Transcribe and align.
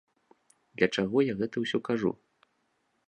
Для 0.79 0.87
чаго 0.97 1.17
я 1.25 1.33
гэта 1.41 1.55
ўсё 1.65 1.77
кажу? 1.91 2.11